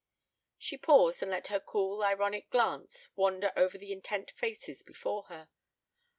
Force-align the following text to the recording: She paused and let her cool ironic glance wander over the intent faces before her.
She 0.57 0.79
paused 0.79 1.21
and 1.21 1.29
let 1.29 1.49
her 1.49 1.59
cool 1.59 2.01
ironic 2.03 2.49
glance 2.49 3.09
wander 3.15 3.53
over 3.55 3.77
the 3.77 3.91
intent 3.91 4.31
faces 4.31 4.81
before 4.81 5.25
her. 5.25 5.49